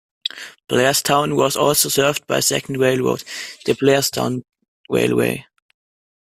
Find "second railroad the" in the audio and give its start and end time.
2.41-3.73